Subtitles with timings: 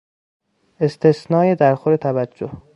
[0.79, 2.51] استثنای درخور توجه